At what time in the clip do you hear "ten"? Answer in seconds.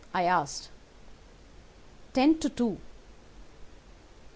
2.13-2.39